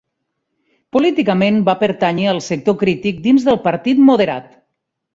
Políticament 0.97 1.61
va 1.69 1.77
pertànyer 1.83 2.27
al 2.33 2.41
sector 2.49 2.79
crític 2.83 3.23
dins 3.31 3.49
del 3.51 3.63
Partit 3.71 4.07
Moderat. 4.11 4.53